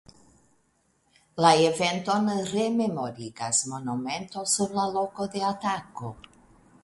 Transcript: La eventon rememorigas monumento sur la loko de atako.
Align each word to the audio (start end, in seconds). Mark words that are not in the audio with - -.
La 1.45 1.51
eventon 1.65 2.31
rememorigas 2.53 3.59
monumento 3.73 4.45
sur 4.57 4.75
la 4.81 4.87
loko 4.97 5.31
de 5.37 5.45
atako. 5.53 6.11